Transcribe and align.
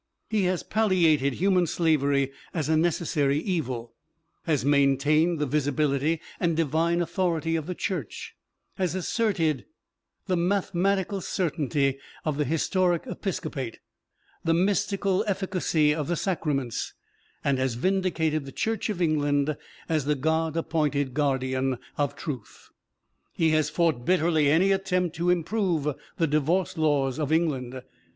He 0.31 0.45
has 0.45 0.63
palliated 0.63 1.33
human 1.33 1.67
slavery 1.67 2.31
as 2.55 2.69
a 2.69 2.75
"necessary 2.75 3.37
evil"; 3.37 3.93
has 4.47 4.65
maintained 4.65 5.37
the 5.37 5.45
visibility 5.45 6.19
and 6.39 6.57
divine 6.57 7.03
authority 7.03 7.55
of 7.55 7.67
the 7.67 7.75
Church; 7.75 8.35
has 8.77 8.95
asserted 8.95 9.65
the 10.25 10.35
mathematical 10.35 11.21
certainty 11.21 11.99
of 12.25 12.37
the 12.37 12.45
historic 12.45 13.03
episcopate, 13.05 13.77
the 14.43 14.55
mystical 14.55 15.23
efficacy 15.27 15.93
of 15.93 16.07
the 16.07 16.15
sacraments; 16.15 16.93
and 17.43 17.59
has 17.59 17.75
vindicated 17.75 18.45
the 18.45 18.51
Church 18.51 18.89
of 18.89 19.03
England 19.03 19.55
as 19.87 20.05
the 20.05 20.15
God 20.15 20.57
appointed 20.57 21.13
guardian 21.13 21.77
of 21.95 22.15
truth. 22.15 22.69
He 23.33 23.51
has 23.51 23.69
fought 23.69 24.03
bitterly 24.03 24.49
any 24.49 24.71
attempt 24.71 25.15
to 25.17 25.29
improve 25.29 25.89
the 26.17 26.25
divorce 26.25 26.75
laws 26.75 27.19
of 27.19 27.31
England. 27.31 27.83